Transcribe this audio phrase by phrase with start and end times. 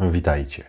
[0.00, 0.64] witajcie.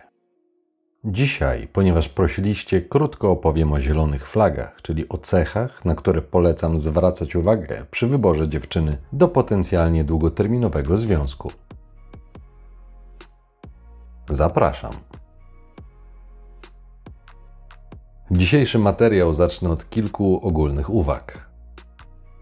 [1.04, 7.36] Dzisiaj, ponieważ prosiliście, krótko opowiem o zielonych flagach, czyli o cechach, na które polecam zwracać
[7.36, 11.52] uwagę przy wyborze dziewczyny do potencjalnie długoterminowego związku.
[14.30, 14.92] Zapraszam.
[18.30, 21.50] Dzisiejszy materiał zacznę od kilku ogólnych uwag.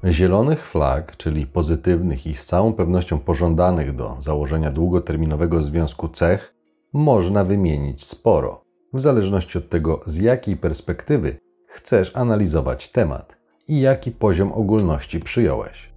[0.05, 6.58] Zielonych flag, czyli pozytywnych i z całą pewnością pożądanych do założenia długoterminowego związku cech,
[6.93, 13.37] można wymienić sporo, w zależności od tego, z jakiej perspektywy chcesz analizować temat
[13.69, 15.91] i jaki poziom ogólności przyjąłeś.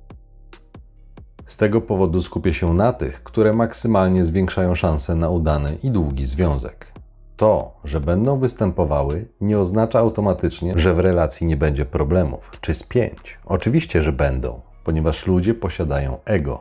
[1.46, 6.26] Z tego powodu skupię się na tych, które maksymalnie zwiększają szanse na udany i długi
[6.26, 6.92] związek.
[7.38, 13.40] To, że będą występowały, nie oznacza automatycznie, że w relacji nie będzie problemów czy spięć.
[13.46, 16.60] Oczywiście, że będą, ponieważ ludzie posiadają ego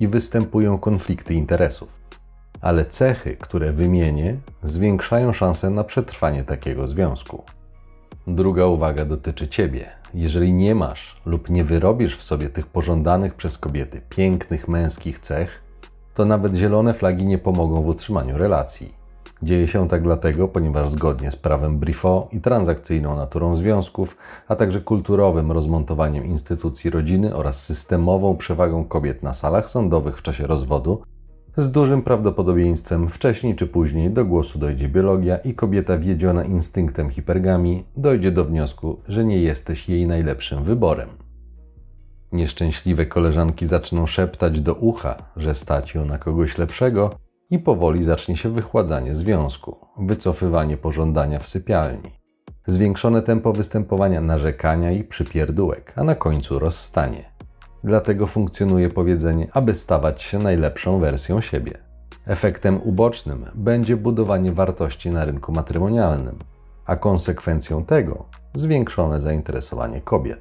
[0.00, 1.88] i występują konflikty interesów.
[2.64, 7.42] Ale cechy, które wymienię, zwiększają szanse na przetrwanie takiego związku.
[8.26, 9.86] Druga uwaga dotyczy Ciebie.
[10.14, 15.62] Jeżeli nie masz lub nie wyrobisz w sobie tych pożądanych przez kobiety pięknych męskich cech,
[16.14, 18.94] to nawet zielone flagi nie pomogą w utrzymaniu relacji.
[19.42, 24.16] Dzieje się tak dlatego, ponieważ zgodnie z prawem Brifo i transakcyjną naturą związków,
[24.48, 30.46] a także kulturowym rozmontowaniem instytucji rodziny oraz systemową przewagą kobiet na salach sądowych w czasie
[30.46, 31.02] rozwodu,
[31.56, 37.84] z dużym prawdopodobieństwem wcześniej czy później do głosu dojdzie biologia i kobieta wiedziona instynktem hipergami
[37.96, 41.08] dojdzie do wniosku, że nie jesteś jej najlepszym wyborem.
[42.32, 48.36] Nieszczęśliwe koleżanki zaczną szeptać do ucha, że stać ją na kogoś lepszego, i powoli zacznie
[48.36, 52.10] się wychładzanie związku, wycofywanie pożądania w sypialni,
[52.66, 57.33] zwiększone tempo występowania narzekania i przypierdółek, a na końcu rozstanie.
[57.84, 61.72] Dlatego funkcjonuje powiedzenie, aby stawać się najlepszą wersją siebie.
[62.26, 66.38] Efektem ubocznym będzie budowanie wartości na rynku matrymonialnym,
[66.86, 70.40] a konsekwencją tego zwiększone zainteresowanie kobiet.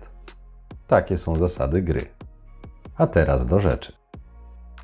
[0.88, 2.06] Takie są zasady gry.
[2.98, 3.94] A teraz do rzeczy.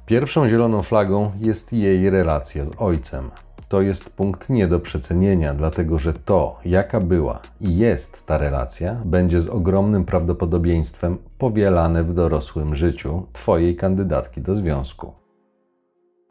[0.06, 3.32] Pierwszą zieloną flagą jest jej relacja z ojcem.
[3.70, 9.02] To jest punkt nie do przecenienia, dlatego że to, jaka była i jest ta relacja,
[9.06, 15.14] będzie z ogromnym prawdopodobieństwem powielane w dorosłym życiu Twojej kandydatki do związku.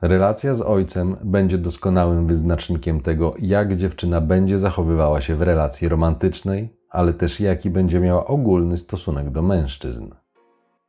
[0.02, 6.68] Relacja z ojcem będzie doskonałym wyznacznikiem tego, jak dziewczyna będzie zachowywała się w relacji romantycznej,
[6.90, 10.10] ale też jaki będzie miała ogólny stosunek do mężczyzn.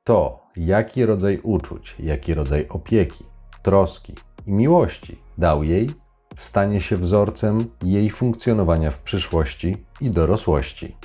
[0.03, 3.25] To, jaki rodzaj uczuć, jaki rodzaj opieki,
[3.61, 4.13] troski
[4.47, 5.89] i miłości dał jej,
[6.43, 10.95] stanie się wzorcem jej funkcjonowania w przyszłości i dorosłości.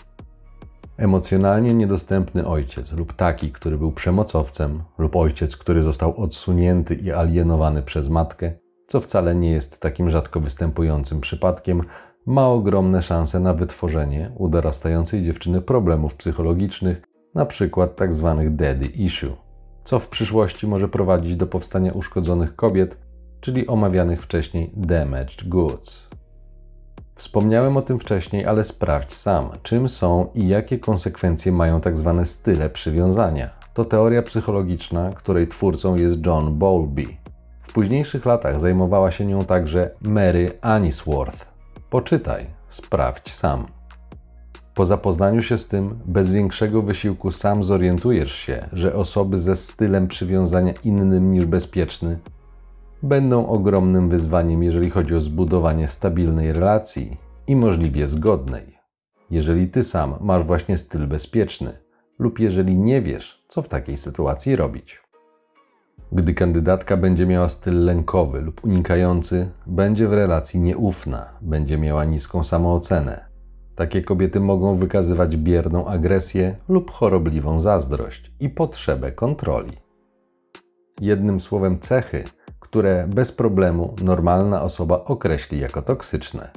[0.97, 7.83] Emocjonalnie niedostępny ojciec, lub taki, który był przemocowcem, lub ojciec, który został odsunięty i alienowany
[7.83, 8.53] przez matkę,
[8.87, 11.83] co wcale nie jest takim rzadko występującym przypadkiem,
[12.27, 17.03] ma ogromne szanse na wytworzenie u dorastającej dziewczyny problemów psychologicznych,
[17.35, 17.89] np.
[17.99, 18.35] tzw.
[18.37, 19.45] Tak daddy issue
[19.85, 22.97] co w przyszłości może prowadzić do powstania uszkodzonych kobiet,
[23.45, 26.09] czyli omawianych wcześniej damaged goods.
[27.15, 32.27] Wspomniałem o tym wcześniej, ale sprawdź sam, czym są i jakie konsekwencje mają tak zwane
[32.27, 33.51] style przywiązania.
[33.75, 37.07] To teoria psychologiczna, której twórcą jest John Bowlby.
[37.63, 41.47] W późniejszych latach zajmowała się nią także Mary Anisworth.
[41.91, 43.67] Poczytaj, sprawdź sam.
[44.75, 50.09] Po zapoznaniu się z tym, bez większego wysiłku sam zorientujesz się, że osoby ze stylem
[50.09, 52.19] przywiązania innym niż bezpieczny
[53.05, 57.17] będą ogromnym wyzwaniem, jeżeli chodzi o zbudowanie stabilnej relacji
[57.47, 58.79] i możliwie zgodnej.
[59.31, 61.73] Jeżeli ty sam masz właśnie styl bezpieczny,
[62.19, 65.03] lub jeżeli nie wiesz, co w takiej sytuacji robić.
[66.13, 72.45] Gdy kandydatka będzie miała styl lękowy lub unikający, będzie w relacji nieufna, będzie miała niską
[72.45, 73.25] samoocenę,
[73.77, 79.73] takie kobiety mogą wykazywać bierną agresję lub chorobliwą zazdrość i potrzebę kontroli.
[81.01, 82.25] Jednym słowem, cechy,
[82.75, 86.51] które bez problemu normalna osoba określi jako toksyczne.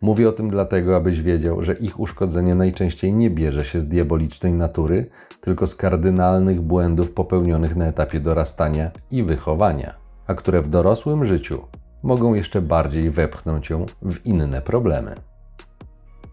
[0.00, 4.52] Mówię o tym dlatego, abyś wiedział, że ich uszkodzenie najczęściej nie bierze się z diabolicznej
[4.52, 5.10] natury,
[5.40, 9.94] tylko z kardynalnych błędów popełnionych na etapie dorastania i wychowania,
[10.26, 11.62] a które w dorosłym życiu
[12.02, 15.14] mogą jeszcze bardziej wepchnąć ją w inne problemy.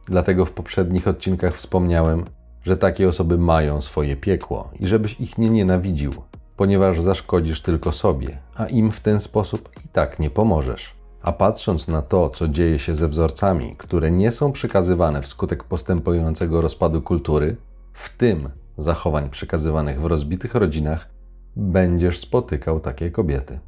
[0.06, 2.26] Dlatego w poprzednich odcinkach wspomniałem,
[2.64, 6.12] że takie osoby mają swoje piekło i żebyś ich nie nienawidził,
[6.58, 10.96] ponieważ zaszkodzisz tylko sobie, a im w ten sposób i tak nie pomożesz.
[11.22, 16.62] A patrząc na to, co dzieje się ze wzorcami, które nie są przekazywane wskutek postępującego
[16.62, 17.56] rozpadu kultury,
[17.94, 21.10] w tym zachowań przekazywanych w rozbitych rodzinach,
[21.56, 23.60] będziesz spotykał takie kobiety.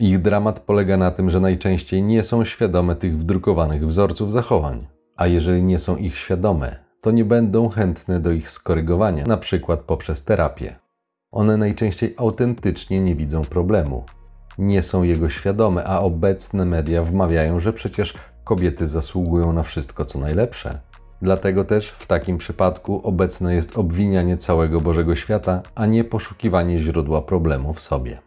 [0.00, 4.86] Ich dramat polega na tym, że najczęściej nie są świadome tych wdrukowanych wzorców zachowań,
[5.16, 9.80] a jeżeli nie są ich świadome, to nie będą chętne do ich skorygowania, na przykład
[9.80, 10.87] poprzez terapię.
[11.38, 14.04] One najczęściej autentycznie nie widzą problemu,
[14.58, 18.14] nie są jego świadome, a obecne media wmawiają, że przecież
[18.44, 20.80] kobiety zasługują na wszystko, co najlepsze.
[21.22, 27.22] Dlatego też w takim przypadku obecne jest obwinianie całego Bożego Świata, a nie poszukiwanie źródła
[27.22, 28.18] problemu w sobie.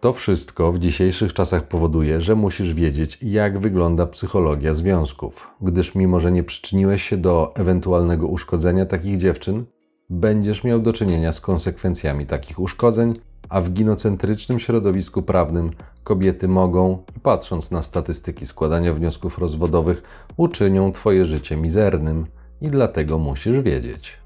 [0.00, 6.20] To wszystko w dzisiejszych czasach powoduje, że musisz wiedzieć, jak wygląda psychologia związków, gdyż mimo,
[6.20, 9.64] że nie przyczyniłeś się do ewentualnego uszkodzenia takich dziewczyn,
[10.10, 15.70] będziesz miał do czynienia z konsekwencjami takich uszkodzeń, a w ginocentrycznym środowisku prawnym
[16.04, 20.02] kobiety mogą, patrząc na statystyki składania wniosków rozwodowych,
[20.36, 22.26] uczynią Twoje życie mizernym
[22.60, 24.18] i dlatego musisz wiedzieć.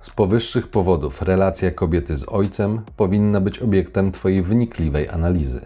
[0.00, 5.60] Z powyższych powodów relacja kobiety z ojcem powinna być obiektem Twojej wnikliwej analizy.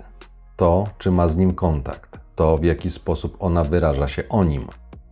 [0.57, 4.67] To, czy ma z nim kontakt, to w jaki sposób ona wyraża się o nim,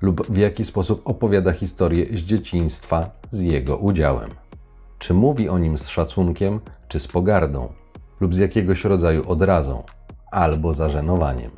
[0.04, 4.30] lub w jaki sposób opowiada historię z dzieciństwa z jego udziałem.
[4.98, 7.68] Czy mówi o nim z szacunkiem, czy z pogardą,
[8.20, 9.82] lub z jakiegoś rodzaju odrazą,
[10.30, 11.50] albo zażenowaniem.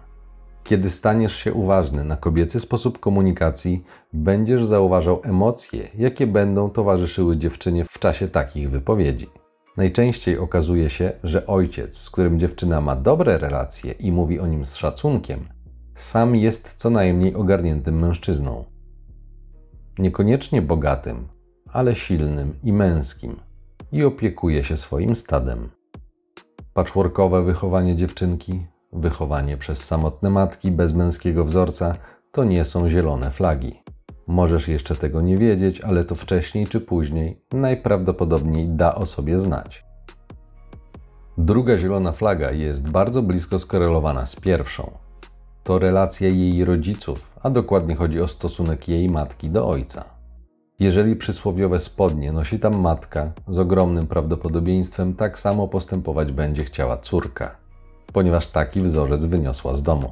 [0.65, 7.85] Kiedy staniesz się uważny na kobiecy sposób komunikacji, będziesz zauważał emocje, jakie będą towarzyszyły dziewczynie
[7.85, 9.31] w czasie takich wypowiedzi.
[9.77, 14.65] Najczęściej okazuje się, że ojciec, z którym dziewczyna ma dobre relacje i mówi o nim
[14.65, 15.49] z szacunkiem,
[15.97, 18.65] sam jest co najmniej ogarniętym mężczyzną.
[19.99, 21.29] Niekoniecznie bogatym,
[21.73, 23.37] ale silnym i męskim
[23.93, 25.69] i opiekuje się swoim stadem.
[26.75, 31.97] Patchworkowe wychowanie dziewczynki, wychowanie przez samotne matki bez męskiego wzorca
[32.33, 33.83] to nie są zielone flagi.
[34.27, 39.85] Możesz jeszcze tego nie wiedzieć, ale to wcześniej czy później najprawdopodobniej da o sobie znać.
[41.39, 45.06] Druga zielona flaga jest bardzo blisko skorelowana z pierwszą.
[45.67, 50.05] To relacja jej rodziców, a dokładnie chodzi o stosunek jej matki do ojca.
[50.79, 57.57] Jeżeli przysłowiowe spodnie nosi tam matka, z ogromnym prawdopodobieństwem tak samo postępować będzie chciała córka,
[58.13, 60.11] ponieważ taki wzorzec wyniosła z domu.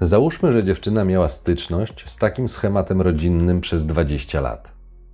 [0.00, 4.68] Załóżmy, że dziewczyna miała styczność z takim schematem rodzinnym przez 20 lat.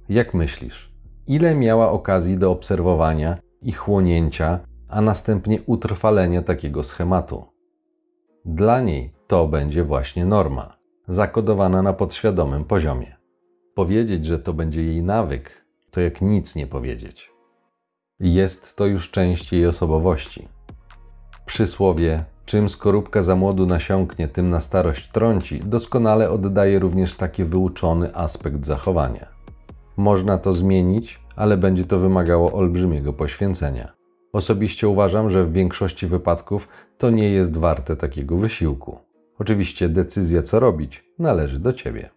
[0.09, 0.93] Jak myślisz,
[1.27, 7.45] ile miała okazji do obserwowania i chłonięcia, a następnie utrwalenia takiego schematu?
[8.45, 10.77] Dla niej to będzie właśnie norma,
[11.09, 13.17] zakodowana na podświadomym poziomie.
[13.75, 17.31] Powiedzieć, że to będzie jej nawyk, to jak nic nie powiedzieć.
[18.21, 20.49] Jest to już część jej osobowości.
[21.47, 28.17] Przysłowie, czym skorupka za młodu nasiąknie, tym na starość trąci, doskonale oddaje również taki wyuczony
[28.17, 29.29] aspekt zachowania.
[29.97, 33.93] Można to zmienić, ale będzie to wymagało olbrzymiego poświęcenia.
[34.33, 36.69] Osobiście uważam, że w większości wypadków
[36.99, 39.12] to nie jest warte takiego wysiłku.
[39.43, 42.11] Oczywiście decyzja, co robić, należy do ciebie.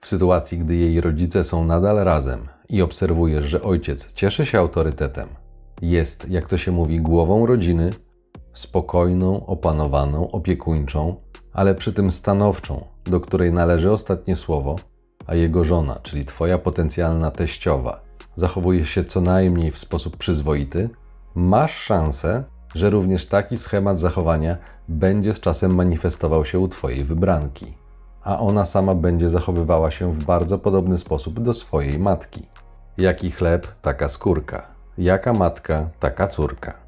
[0.00, 5.28] W sytuacji, gdy jej rodzice są nadal razem i obserwujesz, że ojciec cieszy się autorytetem,
[5.80, 7.90] jest, jak to się mówi, głową rodziny,
[8.52, 11.16] spokojną, opanowaną, opiekuńczą,
[11.52, 14.76] ale przy tym stanowczą, do której należy ostatnie słowo,
[15.26, 18.02] a jego żona, czyli twoja potencjalna teściowa,
[18.34, 20.90] zachowuje się co najmniej w sposób przyzwoity,
[21.34, 24.56] masz szansę, że również taki schemat zachowania
[24.88, 27.82] będzie z czasem manifestował się u twojej wybranki
[28.24, 32.46] a ona sama będzie zachowywała się w bardzo podobny sposób do swojej matki.
[32.98, 34.66] Jaki chleb, taka skórka.
[34.98, 36.82] Jaka matka, taka córka.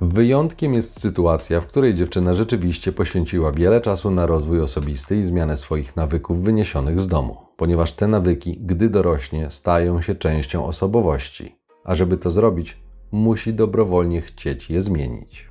[0.00, 5.56] Wyjątkiem jest sytuacja, w której dziewczyna rzeczywiście poświęciła wiele czasu na rozwój osobisty i zmianę
[5.56, 11.94] swoich nawyków wyniesionych z domu, ponieważ te nawyki, gdy dorośnie, stają się częścią osobowości, a
[11.94, 15.48] żeby to zrobić, musi dobrowolnie chcieć je zmienić.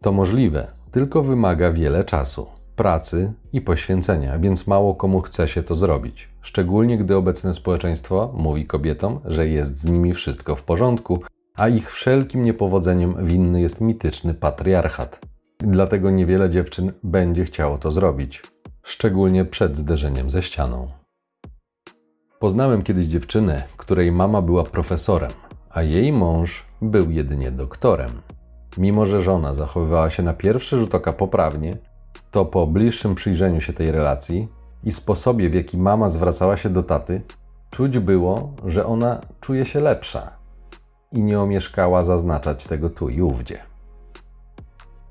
[0.00, 5.74] To możliwe, tylko wymaga wiele czasu, pracy i poświęcenia, więc mało komu chce się to
[5.74, 6.28] zrobić.
[6.40, 11.22] Szczególnie gdy obecne społeczeństwo mówi kobietom, że jest z nimi wszystko w porządku,
[11.54, 15.20] a ich wszelkim niepowodzeniem winny jest mityczny patriarchat.
[15.58, 18.42] Dlatego niewiele dziewczyn będzie chciało to zrobić,
[18.82, 20.88] szczególnie przed zderzeniem ze ścianą.
[22.38, 25.30] Poznałem kiedyś dziewczynę, której mama była profesorem,
[25.74, 28.10] a jej mąż był jedynie doktorem.
[28.78, 31.76] Mimo, że żona zachowywała się na pierwszy rzut oka poprawnie,
[32.30, 34.48] to po bliższym przyjrzeniu się tej relacji
[34.84, 37.22] i sposobie, w jaki mama zwracała się do taty,
[37.70, 40.30] czuć było, że ona czuje się lepsza
[41.12, 43.58] i nie omieszkała zaznaczać tego tu i ówdzie.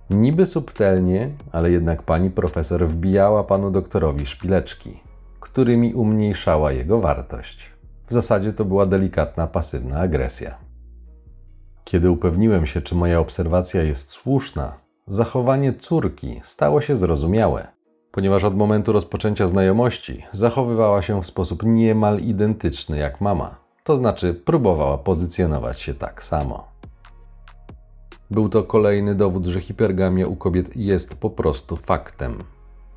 [0.09, 4.99] Niby subtelnie, ale jednak pani profesor wbijała panu doktorowi szpileczki,
[5.39, 7.72] którymi umniejszała jego wartość.
[8.13, 10.57] W zasadzie to była delikatna, pasywna agresja.
[11.83, 14.73] Kiedy upewniłem się, czy moja obserwacja jest słuszna,
[15.07, 17.67] zachowanie córki stało się zrozumiałe,
[18.11, 24.33] ponieważ od momentu rozpoczęcia znajomości zachowywała się w sposób niemal identyczny jak mama, to znaczy
[24.33, 26.67] próbowała pozycjonować się tak samo.
[28.31, 32.43] Był to kolejny dowód, że hipergamia u kobiet jest po prostu faktem.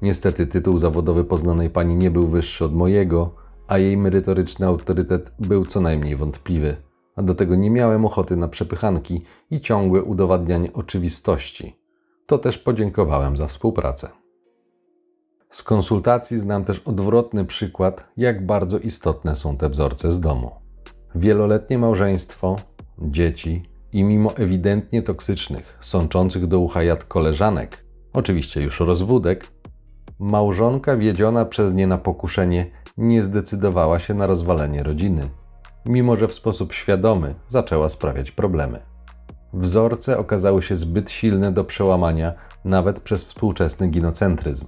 [0.03, 5.67] Niestety tytuł zawodowy poznanej pani nie był wyższy od mojego, a jej merytoryczny autorytet był
[5.67, 6.77] co najmniej wątpliwy.
[7.17, 11.77] A do tego nie miałem ochoty na przepychanki i ciągłe udowadnianie oczywistości.
[12.27, 14.09] To też podziękowałem za współpracę.
[15.51, 20.51] Z konsultacji znam też odwrotny przykład, jak bardzo istotne są te wzorce z domu.
[21.15, 22.57] Wieloletnie małżeństwo,
[22.99, 29.47] dzieci i mimo ewidentnie toksycznych, sączących do ucha jad koleżanek, oczywiście już rozwódek,
[30.19, 35.29] małżonka wiedziona przez nie na pokuszenie nie zdecydowała się na rozwalenie rodziny,
[35.87, 38.81] mimo że w sposób świadomy zaczęła sprawiać problemy.
[39.53, 42.33] Wzorce okazały się zbyt silne do przełamania
[42.65, 44.67] nawet przez współczesny ginocentryzm.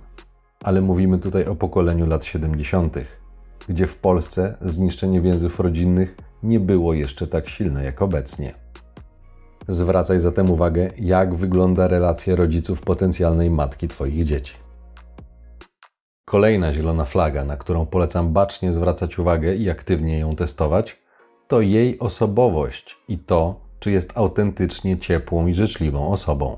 [0.63, 2.97] Ale mówimy tutaj o pokoleniu lat 70.,
[3.69, 8.55] gdzie w Polsce zniszczenie więzów rodzinnych nie było jeszcze tak silne jak obecnie.
[9.69, 14.68] Zwracaj zatem uwagę, jak wygląda relacja rodziców potencjalnej matki Twoich dzieci.
[16.29, 20.99] Kolejna zielona flaga, na którą polecam bacznie zwracać uwagę i aktywnie ją testować,
[21.47, 26.57] to jej osobowość i to, czy jest autentycznie ciepłą i życzliwą osobą.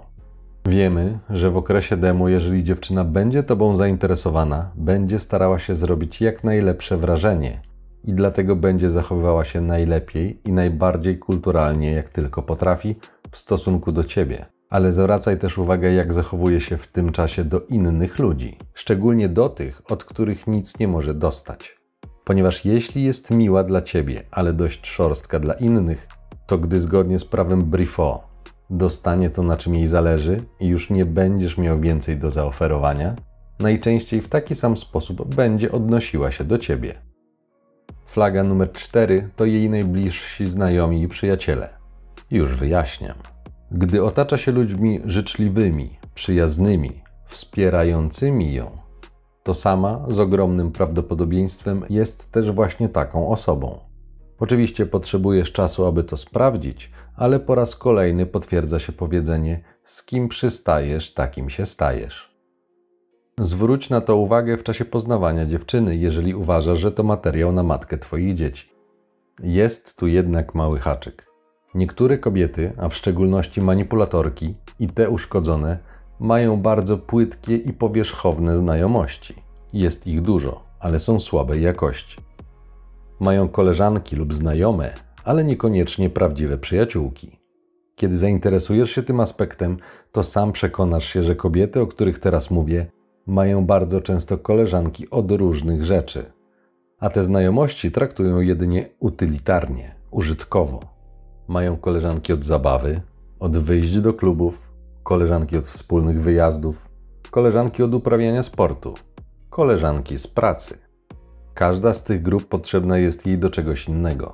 [0.67, 6.45] Wiemy, że w okresie demo, jeżeli dziewczyna będzie Tobą zainteresowana, będzie starała się zrobić jak
[6.45, 7.61] najlepsze wrażenie
[8.05, 12.97] i dlatego będzie zachowywała się najlepiej i najbardziej kulturalnie, jak tylko potrafi,
[13.31, 14.47] w stosunku do Ciebie.
[14.71, 19.49] Ale zwracaj też uwagę, jak zachowuje się w tym czasie do innych ludzi, szczególnie do
[19.49, 21.79] tych, od których nic nie może dostać.
[22.25, 26.09] Ponieważ jeśli jest miła dla Ciebie, ale dość szorstka dla innych,
[26.47, 28.31] to gdy zgodnie z prawem Brifo
[28.71, 33.17] dostanie to, na czym jej zależy i już nie będziesz miał więcej do zaoferowania,
[33.59, 36.95] najczęściej w taki sam sposób będzie odnosiła się do ciebie.
[38.07, 41.69] Flaga numer 4 to jej najbliżsi znajomi i przyjaciele.
[42.31, 43.17] Już wyjaśniam.
[43.71, 48.71] Gdy otacza się ludźmi życzliwymi, przyjaznymi, wspierającymi ją,
[49.43, 53.79] to sama z ogromnym prawdopodobieństwem jest też właśnie taką osobą.
[54.39, 60.29] Oczywiście potrzebujesz czasu, aby to sprawdzić, ale po raz kolejny potwierdza się powiedzenie: z kim
[60.29, 62.37] przystajesz, takim się stajesz.
[63.41, 67.99] Zwróć na to uwagę w czasie poznawania dziewczyny, jeżeli uważasz, że to materiał na matkę
[67.99, 68.73] Twoich dzieci.
[69.43, 71.30] Jest tu jednak mały haczyk.
[71.75, 75.79] Niektóre kobiety, a w szczególności manipulatorki i te uszkodzone,
[76.21, 79.35] mają bardzo płytkie i powierzchowne znajomości.
[79.73, 82.21] Jest ich dużo, ale są słabej jakości.
[83.21, 84.93] Mają koleżanki lub znajome,
[85.25, 87.41] ale niekoniecznie prawdziwe przyjaciółki.
[87.95, 89.77] Kiedy zainteresujesz się tym aspektem,
[90.13, 92.87] to sam przekonasz się, że kobiety, o których teraz mówię,
[93.27, 96.33] mają bardzo często koleżanki od różnych rzeczy,
[96.99, 101.00] a te znajomości traktują jedynie utylitarnie, użytkowo.
[101.51, 103.01] Mają koleżanki od zabawy,
[103.41, 104.69] od wyjść do klubów,
[105.03, 106.89] koleżanki od wspólnych wyjazdów,
[107.31, 108.95] koleżanki od uprawiania sportu,
[109.49, 110.79] koleżanki z pracy.
[111.55, 114.33] Każda z tych grup potrzebna jest jej do czegoś innego.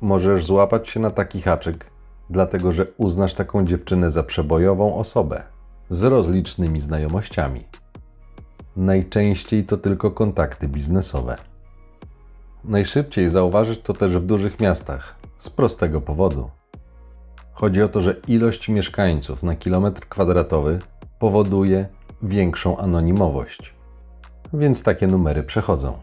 [0.00, 1.86] Możesz złapać się na taki haczyk,
[2.30, 5.42] dlatego że uznasz taką dziewczynę za przebojową osobę
[5.90, 7.64] z rozlicznymi znajomościami.
[8.76, 11.36] Najczęściej to tylko kontakty biznesowe.
[12.64, 16.50] Najszybciej zauważysz to też w dużych miastach, z prostego powodu.
[17.52, 20.78] Chodzi o to, że ilość mieszkańców na kilometr kwadratowy
[21.18, 21.88] powoduje
[22.22, 23.74] większą anonimowość.
[24.52, 25.98] Więc takie numery przechodzą.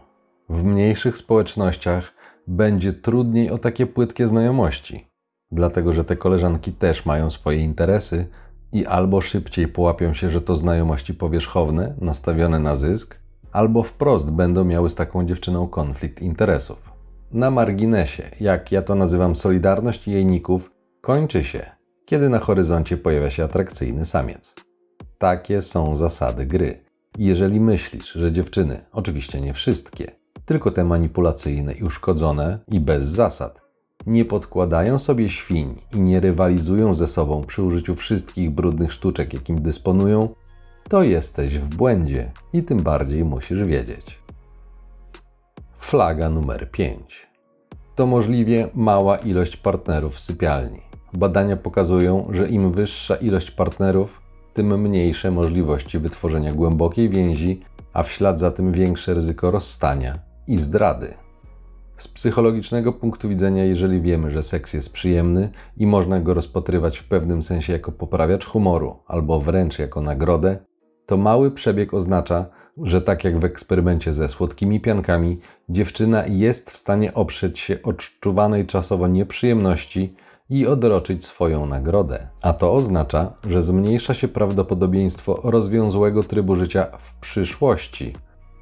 [0.48, 2.14] W mniejszych społecznościach
[2.46, 5.08] będzie trudniej o takie płytkie znajomości,
[5.52, 8.26] dlatego że te koleżanki też mają swoje interesy
[8.72, 13.18] i albo szybciej połapią się, że to znajomości powierzchowne, nastawione na zysk,
[13.52, 16.93] albo wprost będą miały z taką dziewczyną konflikt interesów.
[17.34, 21.66] Na marginesie, jak ja to nazywam solidarność jejników, kończy się,
[22.04, 24.54] kiedy na horyzoncie pojawia się atrakcyjny samiec.
[25.18, 26.84] Takie są zasady gry.
[27.18, 30.12] Jeżeli myślisz, że dziewczyny, oczywiście nie wszystkie,
[30.44, 33.60] tylko te manipulacyjne i uszkodzone i bez zasad.
[34.06, 39.62] Nie podkładają sobie świń i nie rywalizują ze sobą przy użyciu wszystkich brudnych sztuczek, jakim
[39.62, 40.28] dysponują,
[40.88, 44.24] to jesteś w błędzie i tym bardziej musisz wiedzieć.
[45.84, 47.23] Flaga numer 5.
[47.94, 50.80] To możliwie mała ilość partnerów w sypialni.
[51.12, 54.20] Badania pokazują, że im wyższa ilość partnerów,
[54.54, 57.60] tym mniejsze możliwości wytworzenia głębokiej więzi,
[57.92, 61.14] a w ślad za tym większe ryzyko rozstania i zdrady.
[61.96, 67.08] Z psychologicznego punktu widzenia, jeżeli wiemy, że seks jest przyjemny i można go rozpatrywać w
[67.08, 70.58] pewnym sensie jako poprawiacz humoru albo wręcz jako nagrodę,
[71.06, 72.46] to mały przebieg oznacza,
[72.82, 78.66] że tak jak w eksperymencie ze słodkimi piankami, dziewczyna jest w stanie oprzeć się odczuwanej
[78.66, 80.14] czasowo nieprzyjemności
[80.50, 82.28] i odroczyć swoją nagrodę.
[82.42, 88.14] A to oznacza, że zmniejsza się prawdopodobieństwo rozwiązłego trybu życia w przyszłości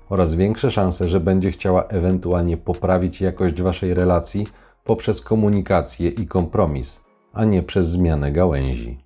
[0.09, 4.47] oraz większe szanse, że będzie chciała ewentualnie poprawić jakość waszej relacji
[4.85, 9.02] poprzez komunikację i kompromis, a nie przez zmianę gałęzi.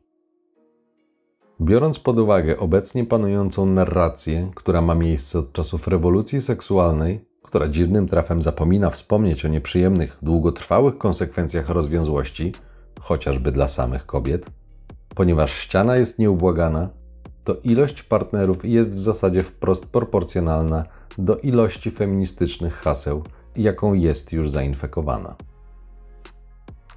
[1.60, 8.08] Biorąc pod uwagę obecnie panującą narrację, która ma miejsce od czasów rewolucji seksualnej, która dziwnym
[8.08, 12.52] trafem zapomina wspomnieć o nieprzyjemnych, długotrwałych konsekwencjach rozwiązłości,
[13.00, 14.46] chociażby dla samych kobiet,
[15.14, 16.88] ponieważ ściana jest nieubłagana,
[17.44, 20.84] to ilość partnerów jest w zasadzie wprost proporcjonalna
[21.18, 23.24] do ilości feministycznych haseł,
[23.56, 25.36] jaką jest już zainfekowana.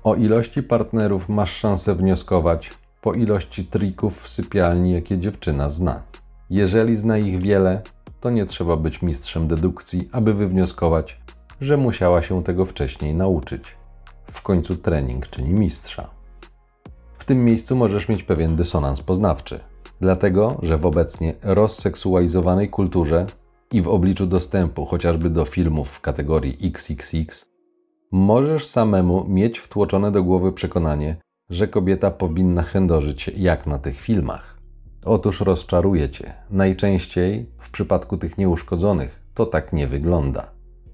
[0.03, 2.71] O ilości partnerów masz szansę wnioskować
[3.01, 6.01] po ilości trików w sypialni, jakie dziewczyna zna.
[6.49, 7.81] Jeżeli zna ich wiele,
[8.19, 11.21] to nie trzeba być mistrzem dedukcji, aby wywnioskować,
[11.61, 13.63] że musiała się tego wcześniej nauczyć.
[14.25, 16.09] W końcu trening czyni mistrza.
[17.17, 19.59] W tym miejscu możesz mieć pewien dysonans poznawczy,
[20.01, 23.25] dlatego że w obecnie rozseksualizowanej kulturze
[23.71, 27.49] i w obliczu dostępu chociażby do filmów w kategorii XXX,
[28.11, 31.17] możesz samemu mieć wtłoczone do głowy przekonanie,
[31.49, 34.59] że kobieta powinna chędożyć jak na tych filmach.
[35.05, 36.33] Otóż rozczaruje cię.
[36.51, 40.51] Najczęściej w przypadku tych nieuszkodzonych to tak nie wygląda.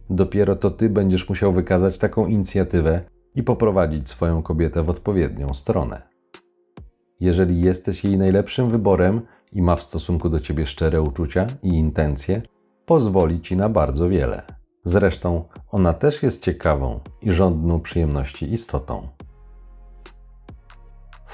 [0.09, 3.01] Dopiero to ty będziesz musiał wykazać taką inicjatywę
[3.35, 6.01] i poprowadzić swoją kobietę w odpowiednią stronę.
[7.19, 9.21] Jeżeli jesteś jej najlepszym wyborem
[9.51, 12.41] i ma w stosunku do ciebie szczere uczucia i intencje,
[12.85, 14.41] pozwoli ci na bardzo wiele.
[14.85, 19.07] Zresztą ona też jest ciekawą i żądną przyjemności istotą.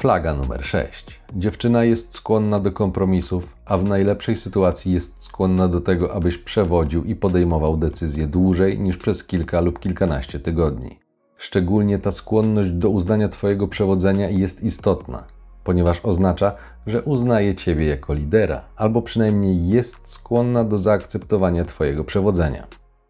[0.01, 1.21] Flaga numer 6.
[1.35, 7.03] Dziewczyna jest skłonna do kompromisów, a w najlepszej sytuacji jest skłonna do tego, abyś przewodził
[7.03, 10.99] i podejmował decyzje dłużej niż przez kilka lub kilkanaście tygodni.
[11.37, 15.23] Szczególnie ta skłonność do uznania Twojego przewodzenia jest istotna,
[15.63, 16.55] ponieważ oznacza,
[16.87, 22.67] że uznaje Ciebie jako lidera, albo przynajmniej jest skłonna do zaakceptowania Twojego przewodzenia.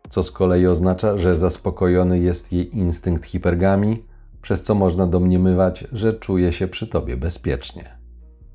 [0.09, 4.10] Co z kolei oznacza, że zaspokojony jest jej instynkt hipergami,
[4.41, 7.97] przez co można domniemywać, że czuje się przy Tobie bezpiecznie.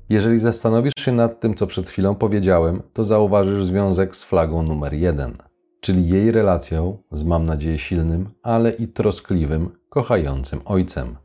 [0.09, 4.93] Jeżeli zastanowisz się nad tym, co przed chwilą powiedziałem, to zauważysz związek z flagą numer
[4.93, 5.37] jeden,
[5.81, 11.15] czyli jej relacją z, mam nadzieję, silnym, ale i troskliwym, kochającym ojcem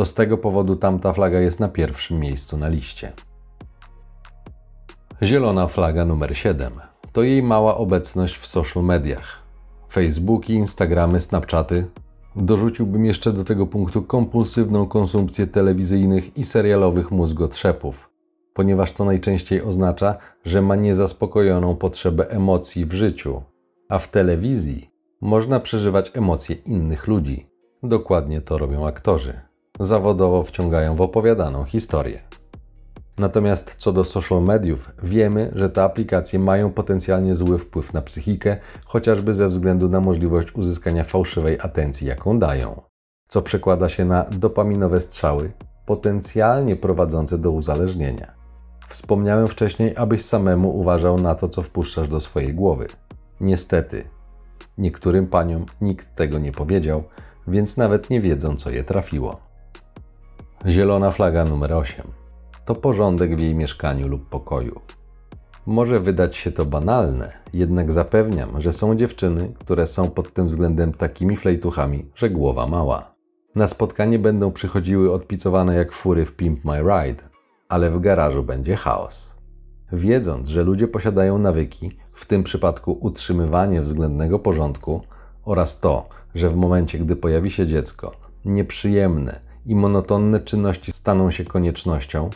[0.00, 3.12] to z tego powodu tamta flaga jest na pierwszym miejscu na liście.
[5.22, 6.72] Zielona flaga numer 7
[7.12, 9.42] to jej mała obecność w social mediach.
[9.92, 11.86] Facebooki, Instagramy, Snapchaty.
[12.36, 18.10] Dorzuciłbym jeszcze do tego punktu kompulsywną konsumpcję telewizyjnych i serialowych mózgotrzepów,
[18.54, 23.42] ponieważ to najczęściej oznacza, że ma niezaspokojoną potrzebę emocji w życiu,
[23.88, 24.90] a w telewizji
[25.20, 27.46] można przeżywać emocje innych ludzi.
[27.82, 29.40] Dokładnie to robią aktorzy
[29.80, 32.20] zawodowo wciągają w opowiadaną historię.
[33.20, 38.56] Natomiast co do social mediów, wiemy, że te aplikacje mają potencjalnie zły wpływ na psychikę,
[38.84, 42.82] chociażby ze względu na możliwość uzyskania fałszywej atencji, jaką dają,
[43.28, 45.52] co przekłada się na dopaminowe strzały,
[45.86, 48.32] potencjalnie prowadzące do uzależnienia.
[48.88, 52.86] Wspomniałem wcześniej, abyś samemu uważał na to, co wpuszczasz do swojej głowy.
[53.40, 54.04] Niestety,
[54.78, 57.02] niektórym paniom nikt tego nie powiedział,
[57.48, 59.40] więc nawet nie wiedzą, co je trafiło.
[60.66, 62.19] Zielona flaga numer 8
[62.70, 64.80] to porządek w jej mieszkaniu lub pokoju.
[65.66, 70.92] Może wydać się to banalne, jednak zapewniam, że są dziewczyny, które są pod tym względem
[70.92, 73.14] takimi flejtuchami, że głowa mała.
[73.54, 77.22] Na spotkanie będą przychodziły odpicowane jak fury w Pimp My Ride,
[77.68, 79.34] ale w garażu będzie chaos.
[79.92, 85.00] Wiedząc, że ludzie posiadają nawyki, w tym przypadku utrzymywanie względnego porządku
[85.44, 88.12] oraz to, że w momencie, gdy pojawi się dziecko,
[88.44, 92.30] nieprzyjemne, i monotonne czynności staną się koniecznością,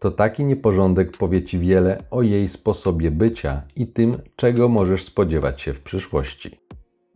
[0.00, 5.60] to taki nieporządek powie ci wiele o jej sposobie bycia i tym, czego możesz spodziewać
[5.60, 6.60] się w przyszłości.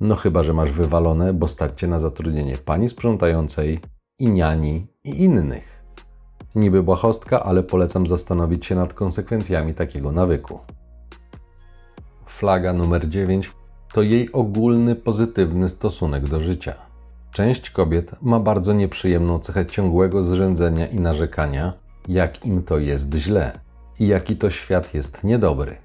[0.01, 3.81] No chyba, że masz wywalone, bo stać cię na zatrudnienie pani sprzątającej
[4.19, 5.85] i niani i innych.
[6.55, 10.59] Niby błahostka, ale polecam zastanowić się nad konsekwencjami takiego nawyku.
[12.27, 13.53] Flaga numer 9
[13.95, 16.75] to jej ogólny pozytywny stosunek do życia.
[17.33, 23.59] Część kobiet ma bardzo nieprzyjemną cechę ciągłego zrzędzenia i narzekania, jak im to jest źle
[23.99, 25.77] i jaki to świat jest niedobry.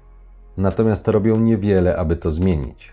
[0.56, 2.92] Natomiast robią niewiele, aby to zmienić.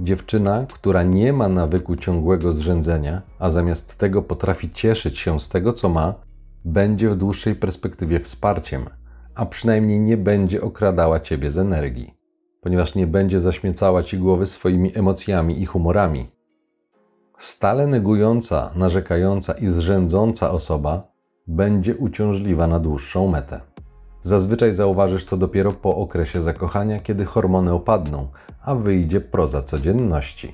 [0.00, 5.72] Dziewczyna, która nie ma nawyku ciągłego zrzędzenia, a zamiast tego potrafi cieszyć się z tego,
[5.72, 6.14] co ma,
[6.64, 8.86] będzie w dłuższej perspektywie wsparciem,
[9.34, 12.14] a przynajmniej nie będzie okradała ciebie z energii,
[12.60, 16.26] ponieważ nie będzie zaśmiecała ci głowy swoimi emocjami i humorami.
[17.38, 21.15] Stale negująca, narzekająca i zrzędząca osoba
[21.46, 23.60] będzie uciążliwa na dłuższą metę.
[24.22, 28.28] Zazwyczaj zauważysz to dopiero po okresie zakochania, kiedy hormony opadną,
[28.62, 30.52] a wyjdzie proza codzienności.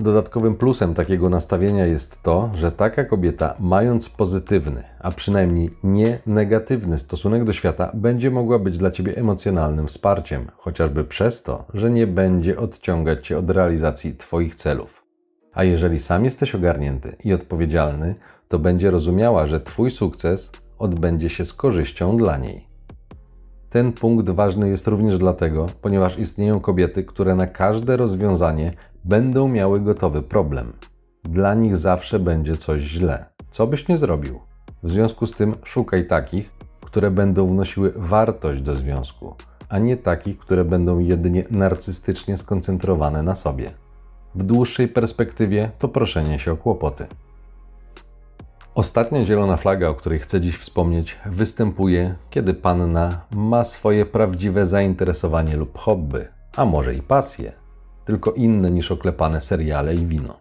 [0.00, 6.98] Dodatkowym plusem takiego nastawienia jest to, że taka kobieta, mając pozytywny, a przynajmniej nie negatywny
[6.98, 12.06] stosunek do świata, będzie mogła być dla ciebie emocjonalnym wsparciem, chociażby przez to, że nie
[12.06, 15.04] będzie odciągać cię od realizacji twoich celów.
[15.52, 18.14] A jeżeli sam jesteś ogarnięty i odpowiedzialny,
[18.48, 22.66] to będzie rozumiała, że twój sukces odbędzie się z korzyścią dla niej.
[23.70, 28.72] Ten punkt ważny jest również dlatego, ponieważ istnieją kobiety, które na każde rozwiązanie
[29.04, 30.72] będą miały gotowy problem.
[31.24, 34.40] Dla nich zawsze będzie coś źle, co byś nie zrobił.
[34.82, 39.34] W związku z tym szukaj takich, które będą wnosiły wartość do związku,
[39.68, 43.70] a nie takich, które będą jedynie narcystycznie skoncentrowane na sobie.
[44.34, 47.06] W dłuższej perspektywie to proszenie się o kłopoty.
[48.74, 55.56] Ostatnia zielona flaga, o której chcę dziś wspomnieć, występuje, kiedy panna ma swoje prawdziwe zainteresowanie
[55.56, 57.52] lub hobby, a może i pasję,
[58.04, 60.40] tylko inne niż oklepane seriale i wino.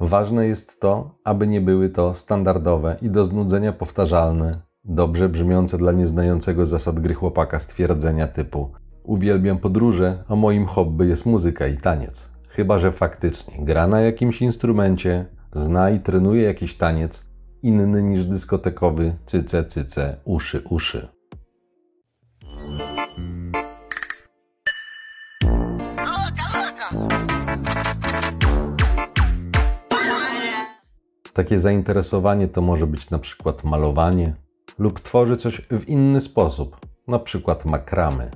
[0.00, 5.92] Ważne jest to, aby nie były to standardowe i do znudzenia powtarzalne, dobrze brzmiące dla
[5.92, 8.70] nieznającego zasad gry chłopaka stwierdzenia typu
[9.08, 12.32] Uwielbiam podróże, a moim hobby jest muzyka i taniec.
[12.48, 15.24] Chyba, że faktycznie gra na jakimś instrumencie,
[15.54, 17.27] zna i trenuje jakiś taniec,
[17.62, 21.08] inny niż dyskotekowy cyce, cyce, uszy, uszy.
[31.32, 34.34] Takie zainteresowanie to może być na przykład malowanie
[34.78, 36.76] lub tworzy coś w inny sposób,
[37.08, 38.30] na przykład makramy.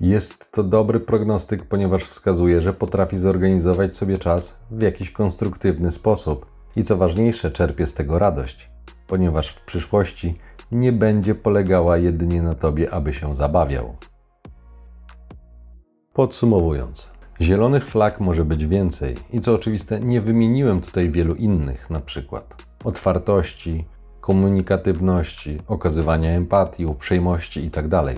[0.00, 6.55] Jest to dobry prognostyk, ponieważ wskazuje, że potrafi zorganizować sobie czas w jakiś konstruktywny sposób
[6.76, 8.70] i co ważniejsze, czerpie z tego radość,
[9.06, 10.38] ponieważ w przyszłości
[10.72, 13.96] nie będzie polegała jedynie na tobie, aby się zabawiał.
[16.12, 17.10] Podsumowując,
[17.40, 22.64] zielonych flag może być więcej i co oczywiste, nie wymieniłem tutaj wielu innych, na przykład
[22.84, 23.84] otwartości,
[24.20, 28.16] komunikatywności, okazywania empatii, uprzejmości itd., tak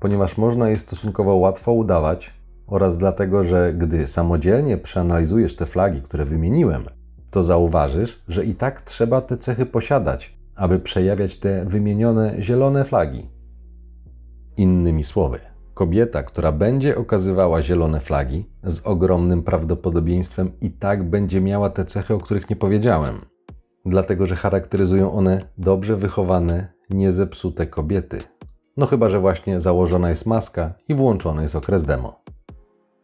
[0.00, 2.34] ponieważ można je stosunkowo łatwo udawać
[2.66, 6.84] oraz dlatego, że gdy samodzielnie przeanalizujesz te flagi, które wymieniłem,
[7.30, 13.28] to zauważysz, że i tak trzeba te cechy posiadać, aby przejawiać te wymienione zielone flagi.
[14.56, 15.38] Innymi słowy,
[15.74, 22.14] kobieta, która będzie okazywała zielone flagi, z ogromnym prawdopodobieństwem i tak będzie miała te cechy,
[22.14, 23.14] o których nie powiedziałem,
[23.86, 28.18] dlatego że charakteryzują one dobrze wychowane, niezepsute kobiety.
[28.76, 32.20] No chyba, że właśnie założona jest maska i włączony jest okres demo.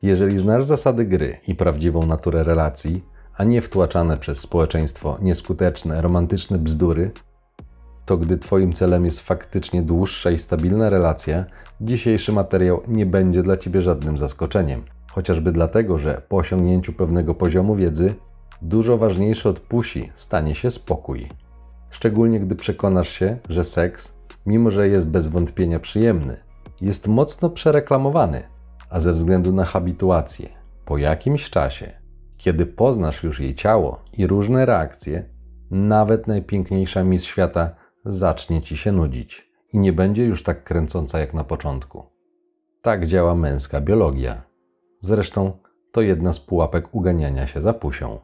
[0.03, 3.05] Jeżeli znasz zasady gry i prawdziwą naturę relacji,
[3.37, 7.11] a nie wtłaczane przez społeczeństwo nieskuteczne, romantyczne bzdury,
[8.07, 11.45] to gdy Twoim celem jest faktycznie dłuższa i stabilna relacja,
[11.81, 14.83] dzisiejszy materiał nie będzie dla Ciebie żadnym zaskoczeniem.
[15.11, 18.14] Chociażby dlatego, że po osiągnięciu pewnego poziomu wiedzy,
[18.62, 21.29] dużo ważniejszy od pusi stanie się spokój.
[21.90, 24.14] Szczególnie gdy przekonasz się, że seks,
[24.47, 26.37] mimo że jest bez wątpienia przyjemny,
[26.81, 28.42] jest mocno przereklamowany,
[28.90, 30.49] a ze względu na habituację,
[30.85, 32.02] po jakimś czasie
[32.43, 35.25] kiedy poznasz już jej ciało i różne reakcje,
[35.71, 37.71] nawet najpiękniejsza mis świata
[38.05, 42.03] zacznie ci się nudzić i nie będzie już tak kręcąca jak na początku.
[42.83, 44.43] Tak działa męska biologia.
[45.01, 45.53] Zresztą
[45.93, 48.21] to jedna z pułapek uganiania się za pusią.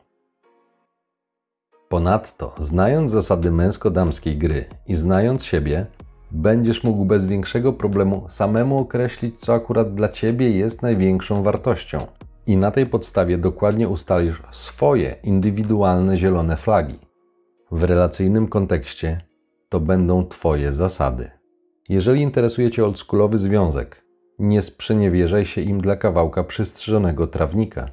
[1.89, 5.87] Ponadto, znając zasady męsko-damskiej gry i znając siebie,
[6.31, 11.99] będziesz mógł bez większego problemu samemu określić, co akurat dla ciebie jest największą wartością–
[12.49, 16.99] i na tej podstawie dokładnie ustalisz swoje indywidualne zielone flagi.
[17.71, 19.21] W relacyjnym kontekście
[19.69, 21.31] to będą Twoje zasady.
[21.89, 24.05] Jeżeli interesuje Cię oldschoolowy związek,
[24.39, 27.89] nie sprzeniewierzaj się im dla kawałka przystrzyżonego trawnika,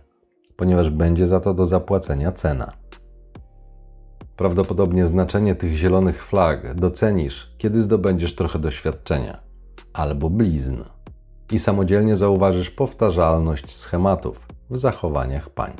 [0.55, 2.73] ponieważ będzie za to do zapłacenia cena.
[4.35, 9.39] Prawdopodobnie znaczenie tych zielonych flag docenisz, kiedy zdobędziesz trochę doświadczenia
[9.93, 10.94] albo blizn
[11.51, 15.73] i samodzielnie zauważysz powtarzalność schematów w zachowaniach pań.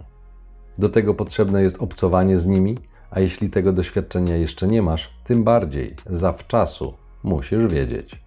[0.78, 2.78] Do tego potrzebne jest obcowanie z nimi,
[3.12, 8.26] a jeśli tego doświadczenia jeszcze nie masz, tym bardziej zawczasu musisz wiedzieć.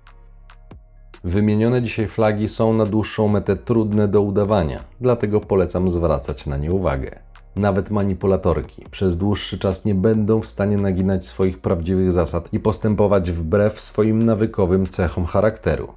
[1.24, 6.72] Wymienione dzisiaj flagi są na dłuższą metę trudne do udawania, dlatego polecam zwracać na nie
[6.72, 7.18] uwagę.
[7.56, 13.32] Nawet manipulatorki przez dłuższy czas nie będą w stanie naginać swoich prawdziwych zasad i postępować
[13.32, 15.88] wbrew swoim nawykowym cechom charakteru,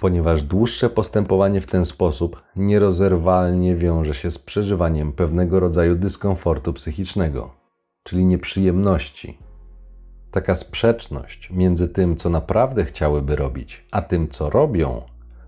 [0.00, 7.50] ponieważ dłuższe postępowanie w ten sposób nierozerwalnie wiąże się z przeżywaniem pewnego rodzaju dyskomfortu psychicznego,
[8.02, 9.38] czyli nieprzyjemności.
[10.30, 15.02] Taka sprzeczność między tym, co naprawdę chciałyby robić, a tym, co robią,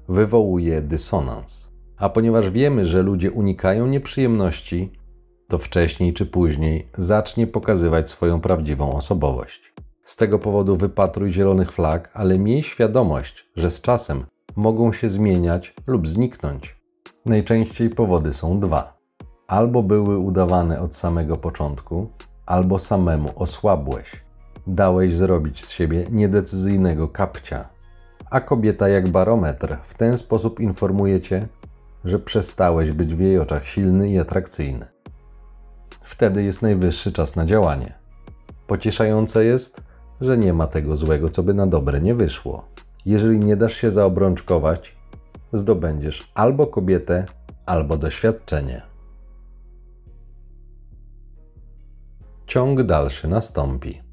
[0.09, 1.71] wywołuje dysonans.
[1.97, 4.93] A ponieważ wiemy, że ludzie unikają nieprzyjemności,
[5.49, 9.73] to wcześniej czy później zacznie pokazywać swoją prawdziwą osobowość.
[10.05, 14.25] Z tego powodu wypatruj zielonych flag, ale miej świadomość, że z czasem
[14.57, 16.81] mogą się zmieniać lub zniknąć.
[17.27, 18.99] Najczęściej powody są dwa.
[19.47, 22.11] Albo były udawane od samego początku,
[22.47, 24.25] albo samemu osłabłeś.
[24.67, 27.69] Dałeś zrobić z siebie niedecyzyjnego kapcia.
[28.31, 31.49] A kobieta, jak barometr, w ten sposób informuje cię,
[32.05, 34.87] że przestałeś być w jej oczach silny i atrakcyjny.
[36.03, 37.95] Wtedy jest najwyższy czas na działanie.
[38.67, 39.83] Pocieszające jest,
[40.21, 42.65] że nie ma tego złego, co by na dobre nie wyszło.
[43.07, 44.97] Jeżeli nie dasz się zaobrączkować,
[45.53, 47.27] zdobędziesz albo kobietę,
[47.67, 48.83] albo doświadczenie.
[52.47, 54.10] Ciąg dalszy nastąpi.